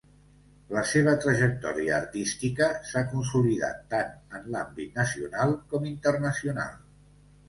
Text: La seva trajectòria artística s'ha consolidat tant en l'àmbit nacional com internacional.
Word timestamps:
La 0.75 0.81
seva 0.91 1.11
trajectòria 1.25 1.91
artística 1.97 2.69
s'ha 2.91 3.03
consolidat 3.11 3.83
tant 3.91 4.15
en 4.39 4.47
l'àmbit 4.55 4.97
nacional 5.01 5.53
com 5.75 5.87
internacional. 5.91 6.73